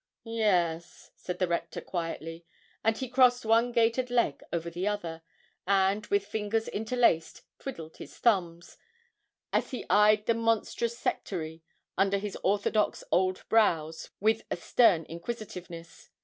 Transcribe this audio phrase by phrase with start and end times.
[0.23, 2.43] 'Yes,' said the Rector, quietly;
[2.83, 5.21] and he crossed one gaitered leg over the other,
[5.67, 8.77] and, with fingers interlaced, twiddled his thumbs,
[9.53, 11.61] as he eyed the monstrous sectary
[11.99, 16.09] under his orthodox old brows with a stern inquisitiveness.